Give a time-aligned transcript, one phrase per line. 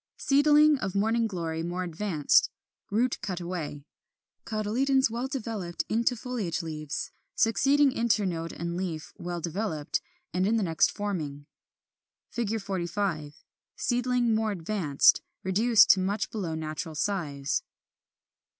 [0.17, 2.49] Seedling of Morning Glory more advanced
[2.89, 3.85] (root cut away);
[4.45, 10.01] cotyledons well developed into foliage leaves: succeeding internode and leaf well developed,
[10.33, 11.45] and the next forming.
[12.31, 13.43] 45.
[13.75, 17.61] Seedling more advanced; reduced to much below natural size.